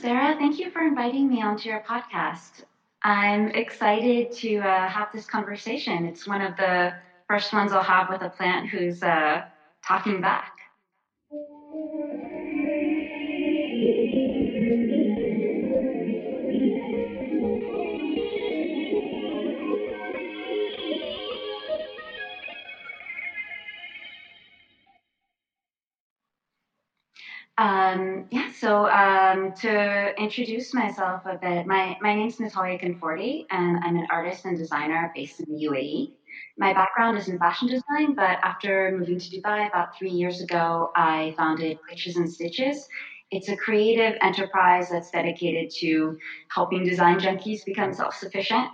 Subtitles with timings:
[0.00, 0.34] Sarah.
[0.38, 2.64] Thank you for inviting me onto your podcast.
[3.02, 6.06] I'm excited to uh, have this conversation.
[6.06, 6.94] It's one of the
[7.28, 9.42] first ones I'll have with a plant who's uh,
[9.86, 10.52] talking back.
[27.60, 33.84] Um, yeah, so um, to introduce myself a bit, my, my name's Natalia Conforti, and
[33.84, 36.14] I'm an artist and designer based in the UAE.
[36.56, 40.90] My background is in fashion design, but after moving to Dubai about three years ago,
[40.96, 42.88] I founded Glitches and Stitches.
[43.30, 46.16] It's a creative enterprise that's dedicated to
[46.48, 48.70] helping design junkies become self sufficient.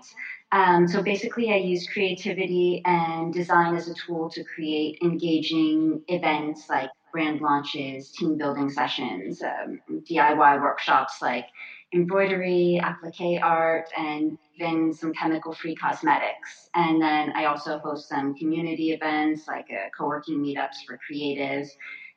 [0.52, 6.68] Um, so basically, I use creativity and design as a tool to create engaging events
[6.70, 11.46] like brand launches, team building sessions, um, DIY workshops like
[11.94, 16.68] embroidery, applique art, and even some chemical free cosmetics.
[16.74, 21.68] And then I also host some community events like uh, co working meetups for creatives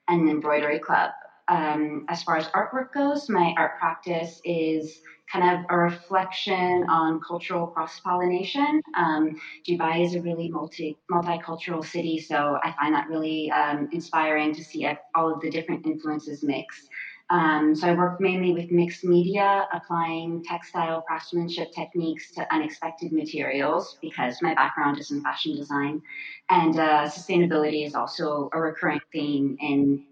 [0.10, 1.12] and an embroidery club.
[1.48, 5.00] Um, as far as artwork goes, my art practice is
[5.32, 8.82] kind of a reflection on cultural cross pollination.
[8.96, 14.54] Um, Dubai is a really multi multicultural city, so I find that really um, inspiring
[14.56, 16.88] to see all of the different influences mix.
[17.32, 24.00] Um, so I work mainly with mixed media, applying textile craftsmanship techniques to unexpected materials
[24.02, 26.02] because my background is in fashion design,
[26.50, 30.06] and uh, sustainability is also a recurring theme in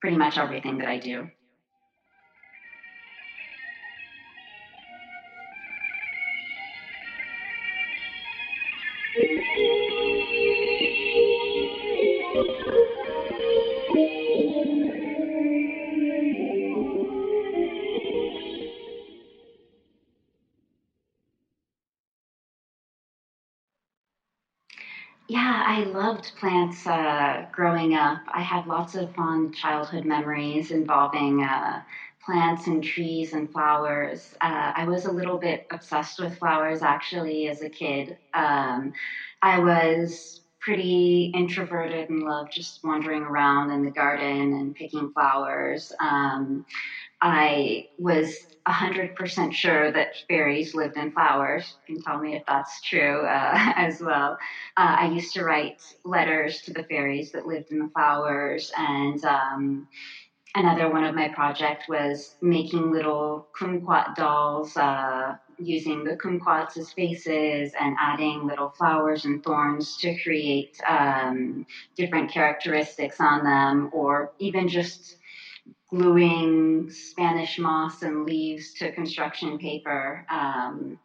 [0.00, 1.28] pretty much everything that I do.
[25.28, 28.22] Yeah, I loved plants uh, growing up.
[28.32, 31.82] I have lots of fond childhood memories involving uh,
[32.28, 34.34] plants and trees and flowers.
[34.42, 38.18] Uh, I was a little bit obsessed with flowers actually as a kid.
[38.34, 38.92] Um,
[39.40, 45.90] I was pretty introverted and loved just wandering around in the garden and picking flowers.
[46.00, 46.66] Um,
[47.22, 48.36] I was
[48.68, 51.76] 100% sure that fairies lived in flowers.
[51.86, 54.32] You can tell me if that's true uh, as well.
[54.76, 59.24] Uh, I used to write letters to the fairies that lived in the flowers, and
[59.24, 59.88] um,
[60.54, 66.92] another one of my projects was making little kumquat dolls uh, using the kumquats as
[66.92, 71.66] faces and adding little flowers and thorns to create um,
[71.96, 75.16] different characteristics on them, or even just
[75.90, 80.26] gluing Spanish moss and leaves to construction paper.
[80.30, 80.98] Um,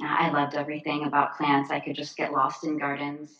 [0.00, 1.70] I loved everything about plants.
[1.70, 3.32] I could just get lost in gardens.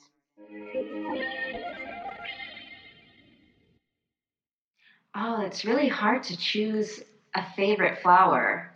[5.17, 7.01] Oh, it's really hard to choose
[7.35, 8.73] a favorite flower.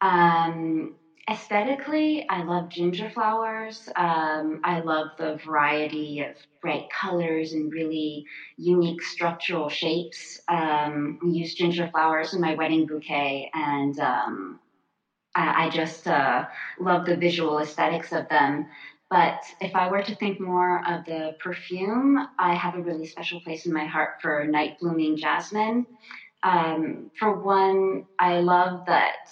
[0.00, 0.96] Um,
[1.30, 3.88] aesthetically, I love ginger flowers.
[3.96, 8.24] Um, I love the variety of bright colors and really
[8.56, 10.40] unique structural shapes.
[10.48, 14.60] Um, we use ginger flowers in my wedding bouquet, and um,
[15.34, 16.46] I, I, just uh,
[16.80, 18.66] love the visual aesthetics of them.
[19.10, 23.40] But if I were to think more of the perfume, I have a really special
[23.40, 25.84] place in my heart for night blooming jasmine.
[26.44, 29.28] Um, for one, I love that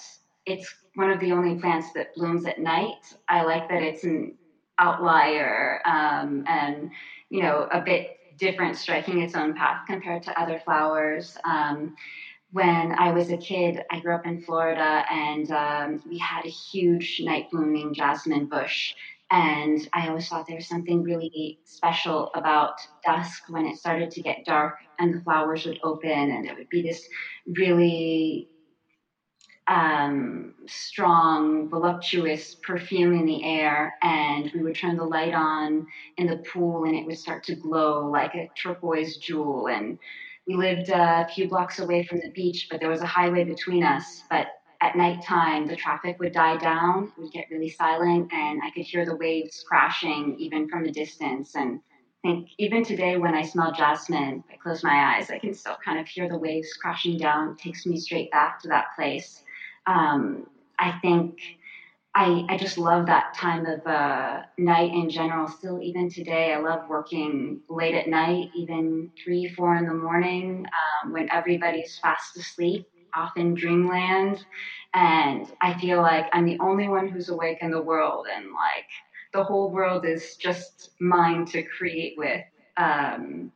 [0.47, 3.15] it's one of the only plants that blooms at night.
[3.29, 4.37] I like that it's an
[4.81, 6.91] outlier um, and,
[7.31, 11.37] you know, a bit different, striking its own path compared to other flowers.
[11.45, 11.95] Um,
[12.51, 16.51] when I was a kid, I grew up in Florida and um, we had a
[16.51, 18.95] huge night blooming jasmine bush.
[19.31, 24.23] And I always thought there was something really special about dusk when it started to
[24.23, 27.07] get dark and the flowers would open and there would be this
[27.47, 28.49] really
[29.69, 35.87] um, strong, voluptuous perfume in the air, and we would turn the light on
[36.17, 39.69] in the pool, and it would start to glow like a turquoise jewel.
[39.69, 39.99] And
[40.47, 43.85] we lived a few blocks away from the beach, but there was a highway between
[43.85, 44.23] us.
[44.31, 44.47] But
[44.81, 48.85] at nighttime, the traffic would die down, it would get really silent, and I could
[48.85, 51.55] hear the waves crashing even from a distance.
[51.57, 51.81] And
[52.25, 55.77] I think even today, when I smell jasmine, I close my eyes, I can still
[55.85, 57.53] kind of hear the waves crashing down.
[57.53, 59.43] It takes me straight back to that place
[59.87, 60.47] um,
[60.79, 61.39] I think
[62.15, 65.49] I, I just love that time of uh, night in general.
[65.49, 70.67] Still, even today, I love working late at night, even three, four in the morning
[71.05, 72.87] um, when everybody's fast asleep.
[73.15, 74.45] Off in dreamland.
[74.95, 78.89] And I feel like I'm the only one who's awake in the world, and like
[79.33, 82.45] the whole world is just mine to create with.
[82.77, 83.53] Um,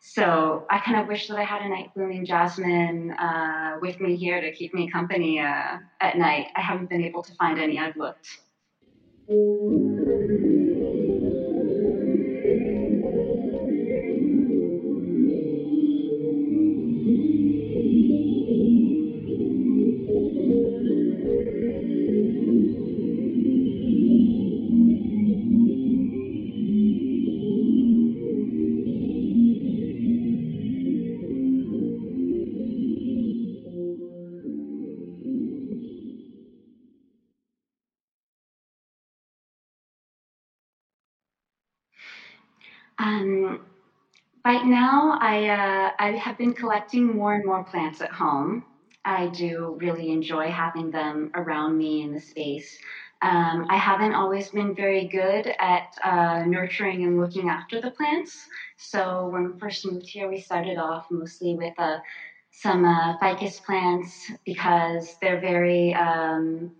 [0.00, 4.16] so I kind of wish that I had a night blooming jasmine uh, with me
[4.16, 6.46] here to keep me company uh, at night.
[6.56, 7.78] I haven't been able to find any.
[7.78, 8.28] I've looked.
[45.28, 48.64] I, uh, I have been collecting more and more plants at home.
[49.04, 52.78] I do really enjoy having them around me in the space.
[53.20, 58.42] Um, I haven't always been very good at uh, nurturing and looking after the plants.
[58.78, 61.98] So when we first moved here, we started off mostly with uh,
[62.50, 66.72] some uh, ficus plants because they're very um,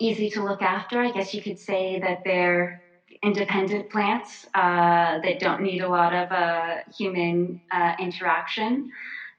[0.00, 1.00] easy to look after.
[1.00, 2.82] I guess you could say that they're
[3.22, 8.90] independent plants uh, that don't need a lot of uh, human uh, interaction.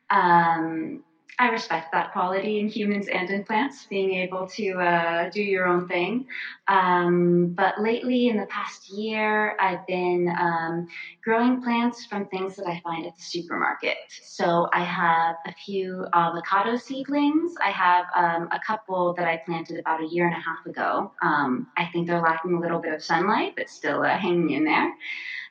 [0.10, 1.04] Um,
[1.40, 5.66] I respect that quality in humans and in plants, being able to uh, do your
[5.66, 6.28] own thing.
[6.68, 10.88] Um, but lately, in the past year, I've been um,
[11.24, 13.98] growing plants from things that I find at the supermarket.
[14.24, 17.54] So I have a few avocado seedlings.
[17.64, 21.12] I have um, a couple that I planted about a year and a half ago.
[21.22, 24.64] Um, I think they're lacking a little bit of sunlight, but still uh, hanging in
[24.64, 24.94] there.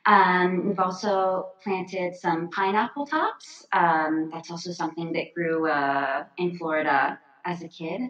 [0.05, 3.65] Um, we've also planted some pineapple tops.
[3.71, 8.01] Um, that's also something that grew uh, in Florida as a kid.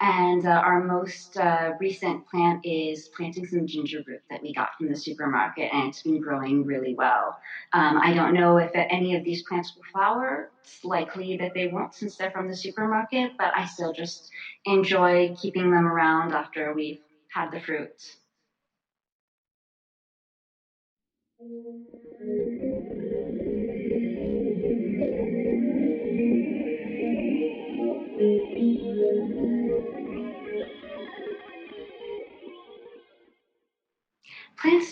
[0.00, 4.70] And uh, our most uh, recent plant is planting some ginger root that we got
[4.78, 7.36] from the supermarket, and it's been growing really well.
[7.72, 10.52] Um, I don't know if any of these plants will flower.
[10.64, 14.30] It's likely that they won't since they're from the supermarket, but I still just
[14.66, 18.17] enjoy keeping them around after we've had the fruits.
[21.40, 21.54] Plants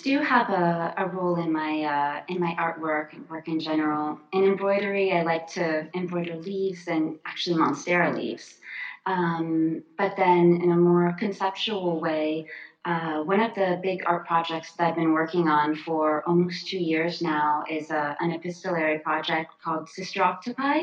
[0.03, 4.21] do have a, a role in my uh, in my artwork and work in general.
[4.33, 8.61] In embroidery, I like to embroider leaves and actually monstera leaves.
[9.07, 12.47] Um, but then, in a more conceptual way,
[12.87, 16.79] uh, one of the big art projects that I've been working on for almost two
[16.79, 20.83] years now is uh, an epistolary project called Sister Octopi.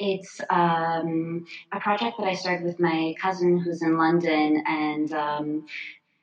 [0.00, 5.66] It's um, a project that I started with my cousin who's in London, and um,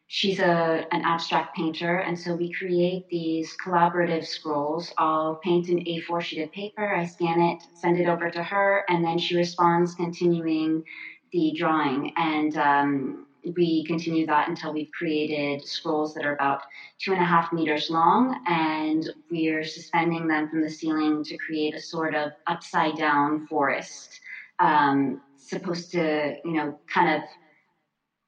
[0.07, 1.99] she's a, an abstract painter.
[1.99, 4.93] And so we create these collaborative scrolls.
[4.97, 8.83] I'll paint an A4 sheet of paper, I scan it, send it over to her,
[8.89, 10.83] and then she responds, continuing
[11.31, 12.11] the drawing.
[12.17, 16.61] And um, we continue that until we've created scrolls that are about
[16.99, 21.75] two and a half meters long, and we're suspending them from the ceiling to create
[21.75, 24.19] a sort of upside down forest.
[24.59, 27.27] Um, supposed to, you know, kind of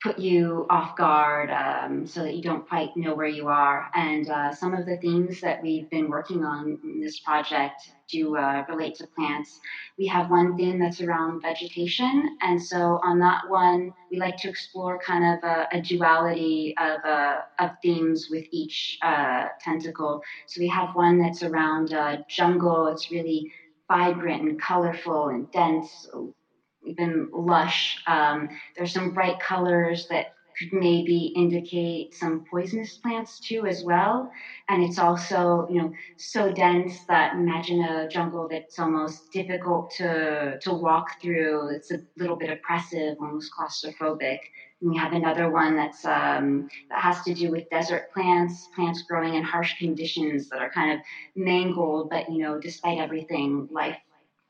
[0.04, 3.90] put you off guard um, so that you don't quite know where you are.
[3.96, 8.36] And uh, some of the themes that we've been working on in this project do
[8.36, 9.62] uh, relate to plants.
[9.98, 12.38] We have one theme that's around vegetation.
[12.42, 17.00] And so on that one, we like to explore kind of a, a duality of,
[17.06, 20.22] uh, of themes with each uh, tentacle.
[20.48, 22.88] So we have one that's around uh, jungle.
[22.88, 23.54] It's really
[23.88, 26.10] vibrant and colorful and dense
[26.86, 28.02] even lush.
[28.08, 34.32] Um, there's some bright colors that could maybe indicate some poisonous plants too as well.
[34.70, 40.60] And it's also, you know, so dense that imagine a jungle that's almost difficult to
[40.60, 41.70] to walk through.
[41.70, 44.40] It's a little bit oppressive, almost claustrophobic.
[44.82, 49.04] And we have another one that's um, that has to do with desert plants, plants
[49.04, 51.00] growing in harsh conditions that are kind of
[51.36, 53.98] mangled, but you know, despite everything, life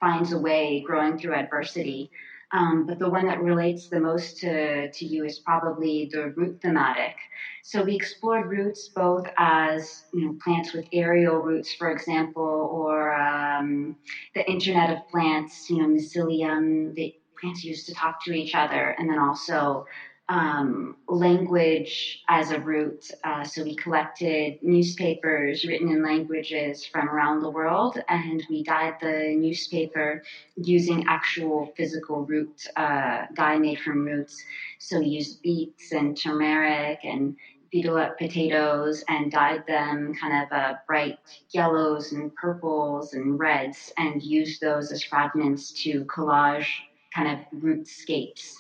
[0.03, 2.11] finds a way growing through adversity.
[2.51, 6.61] Um, but the one that relates the most to, to you is probably the root
[6.61, 7.15] thematic.
[7.63, 13.15] So we explored roots both as you know, plants with aerial roots, for example, or
[13.15, 13.95] um,
[14.35, 18.95] the Internet of Plants, you know, mycelium, the plants used to talk to each other,
[18.99, 19.85] and then also
[20.29, 23.11] um, language as a root.
[23.23, 28.95] Uh, so we collected newspapers written in languages from around the world, and we dyed
[29.01, 30.23] the newspaper
[30.55, 34.41] using actual physical root uh, dye made from roots.
[34.79, 37.35] So we used beets and turmeric and
[37.71, 41.17] beetle up potatoes and dyed them kind of uh, bright
[41.49, 46.67] yellows and purples and reds and used those as fragments to collage
[47.13, 48.57] kind of rootscapes.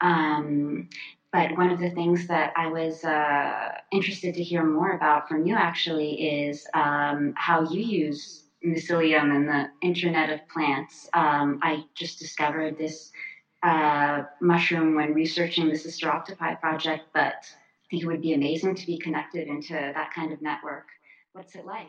[0.00, 0.88] Um,
[1.32, 5.46] but one of the things that I was uh, interested to hear more about from
[5.46, 6.12] you actually
[6.46, 11.08] is um, how you use mycelium and the Internet of Plants.
[11.12, 13.10] Um, I just discovered this
[13.64, 18.74] uh, mushroom when researching the Sister Octopi project, but I think it would be amazing
[18.76, 20.86] to be connected into that kind of network.
[21.32, 21.88] What's it like?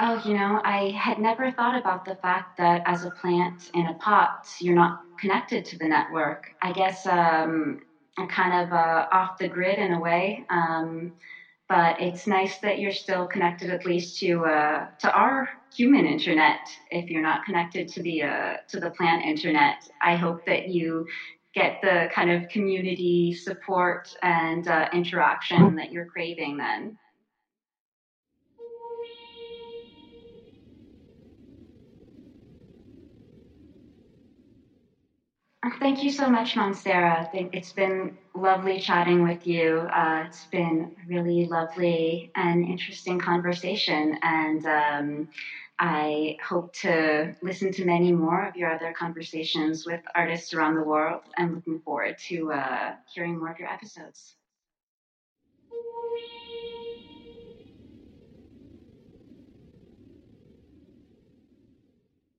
[0.00, 3.86] Oh, you know, I had never thought about the fact that as a plant in
[3.86, 6.50] a pot, you're not connected to the network.
[6.60, 7.80] I guess um,
[8.18, 10.44] I'm kind of uh, off the grid in a way.
[10.50, 11.12] Um,
[11.68, 16.60] but it's nice that you're still connected at least to uh, to our human internet.
[16.90, 21.06] If you're not connected to the uh, to the plant internet, I hope that you
[21.54, 26.98] get the kind of community support and uh, interaction that you're craving then.
[35.72, 37.28] Thank you so much, Monstera.
[37.32, 39.78] It's been lovely chatting with you.
[39.78, 45.28] Uh, it's been really lovely and interesting conversation, and um,
[45.78, 50.82] I hope to listen to many more of your other conversations with artists around the
[50.82, 51.22] world.
[51.38, 54.36] I'm looking forward to uh, hearing more of your episodes.